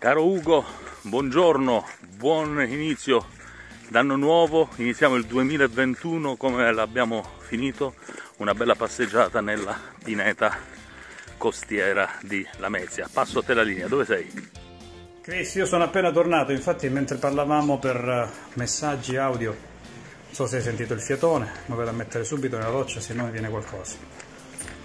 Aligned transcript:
Caro 0.00 0.24
Ugo, 0.24 0.64
buongiorno, 1.02 1.86
buon 2.16 2.66
inizio 2.66 3.26
d'anno 3.90 4.16
nuovo, 4.16 4.70
iniziamo 4.76 5.14
il 5.16 5.26
2021 5.26 6.36
come 6.36 6.72
l'abbiamo 6.72 7.22
finito, 7.40 7.96
una 8.38 8.54
bella 8.54 8.74
passeggiata 8.74 9.42
nella 9.42 9.78
pineta 10.02 10.56
costiera 11.36 12.12
di 12.22 12.48
Lamezia. 12.56 13.10
Passo 13.12 13.40
a 13.40 13.42
te 13.42 13.52
la 13.52 13.60
linea, 13.60 13.88
dove 13.88 14.06
sei? 14.06 14.50
Chris, 15.20 15.56
io 15.56 15.66
sono 15.66 15.84
appena 15.84 16.10
tornato, 16.10 16.52
infatti 16.52 16.88
mentre 16.88 17.18
parlavamo 17.18 17.78
per 17.78 17.96
eh, 17.96 18.54
messaggi 18.54 19.18
audio, 19.18 19.50
non 19.50 20.34
so 20.34 20.46
se 20.46 20.56
hai 20.56 20.62
sentito 20.62 20.94
il 20.94 21.02
fiatone, 21.02 21.46
mi 21.66 21.76
vado 21.76 21.90
a 21.90 21.92
mettere 21.92 22.24
subito 22.24 22.56
nella 22.56 22.70
doccia 22.70 23.00
se 23.00 23.12
no 23.12 23.28
viene 23.30 23.50
qualcosa. 23.50 24.29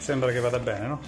Sembra 0.06 0.32
che 0.32 0.40
vada 0.40 0.60
bene, 0.60 0.86
no? 0.86 1.02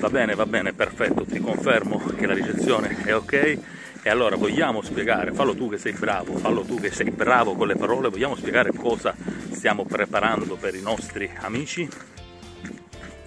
Va 0.00 0.08
bene, 0.08 0.34
va 0.34 0.46
bene, 0.46 0.72
perfetto, 0.72 1.26
ti 1.26 1.38
confermo 1.38 1.98
che 2.16 2.26
la 2.26 2.32
ricezione 2.32 2.96
è 3.04 3.14
ok. 3.14 3.58
E 4.02 4.08
allora 4.08 4.36
vogliamo 4.36 4.80
spiegare, 4.80 5.34
fallo 5.34 5.54
tu 5.54 5.68
che 5.68 5.76
sei 5.76 5.92
bravo, 5.92 6.38
fallo 6.38 6.62
tu 6.62 6.80
che 6.80 6.90
sei 6.90 7.10
bravo 7.10 7.54
con 7.54 7.66
le 7.66 7.76
parole, 7.76 8.08
vogliamo 8.08 8.34
spiegare 8.34 8.72
cosa 8.72 9.14
stiamo 9.50 9.84
preparando 9.84 10.56
per 10.56 10.74
i 10.74 10.80
nostri 10.80 11.30
amici? 11.40 11.86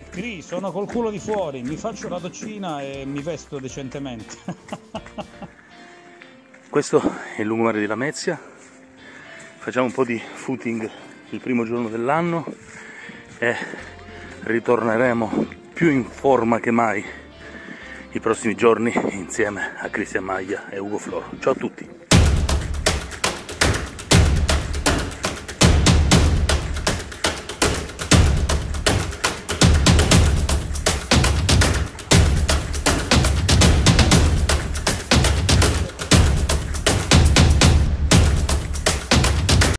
Cri, 0.09 0.41
sono 0.41 0.71
col 0.71 0.87
culo 0.87 1.11
di 1.11 1.19
fuori, 1.19 1.61
mi 1.61 1.77
faccio 1.77 2.09
la 2.09 2.17
doccina 2.17 2.81
e 2.81 3.03
mi 3.05 3.21
vesto 3.21 3.59
decentemente. 3.59 4.37
Questo 6.67 6.99
è 7.37 7.41
il 7.41 7.45
lungomare 7.45 7.79
di 7.79 7.85
Lamezia, 7.85 8.41
facciamo 9.59 9.85
un 9.85 9.91
po' 9.91 10.03
di 10.03 10.19
footing 10.19 10.89
il 11.29 11.39
primo 11.39 11.63
giorno 11.63 11.89
dell'anno 11.89 12.43
e 13.37 13.84
ritorneremo 14.45 15.47
più 15.73 15.89
in 15.89 16.05
forma 16.05 16.59
che 16.59 16.69
mai 16.69 17.03
i 18.11 18.19
prossimi 18.19 18.53
giorni 18.55 18.93
insieme 19.09 19.73
a 19.77 19.89
Cristian 19.89 20.23
Maglia 20.23 20.69
e 20.69 20.77
Ugo 20.77 20.99
Floro. 20.99 21.31
Ciao 21.39 21.53
a 21.53 21.55
tutti! 21.55 22.14